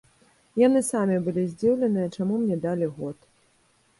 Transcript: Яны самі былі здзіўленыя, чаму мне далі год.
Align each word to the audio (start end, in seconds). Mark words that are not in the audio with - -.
Яны 0.67 0.79
самі 0.87 1.17
былі 1.27 1.43
здзіўленыя, 1.51 2.07
чаму 2.15 2.33
мне 2.45 2.57
далі 2.65 2.87
год. 2.99 3.17